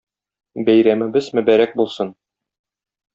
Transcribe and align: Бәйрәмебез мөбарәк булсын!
Бәйрәмебез 0.69 1.29
мөбарәк 1.39 1.75
булсын! 1.83 2.13